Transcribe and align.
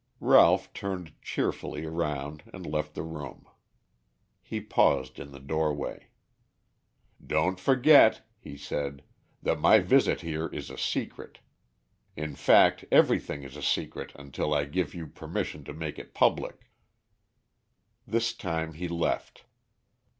Ralph 0.19 0.73
turned 0.73 1.13
cheerfully 1.21 1.85
round 1.85 2.41
and 2.51 2.65
left 2.65 2.95
the 2.95 3.03
room. 3.03 3.45
He 4.41 4.59
paused 4.59 5.19
in 5.19 5.29
the 5.31 5.39
doorway. 5.39 6.07
"Don't 7.23 7.59
forget," 7.59 8.27
he 8.39 8.57
said, 8.57 9.03
"that 9.43 9.59
my 9.59 9.77
visit 9.77 10.21
here 10.21 10.47
is 10.47 10.71
a 10.71 10.75
secret. 10.79 11.37
In 12.15 12.33
fact, 12.33 12.83
everything 12.91 13.43
is 13.43 13.55
a 13.55 13.61
secret 13.61 14.11
until 14.15 14.55
I 14.55 14.65
give 14.65 14.95
you 14.95 15.05
permission 15.05 15.63
to 15.65 15.71
make 15.75 15.99
it 15.99 16.15
public." 16.15 16.71
This 18.07 18.33
time 18.33 18.73
he 18.73 18.87
left. 18.87 19.45